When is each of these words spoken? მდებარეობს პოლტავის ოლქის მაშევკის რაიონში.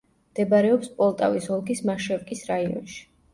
მდებარეობს 0.35 0.89
პოლტავის 1.01 1.49
ოლქის 1.57 1.83
მაშევკის 1.91 2.43
რაიონში. 2.53 2.99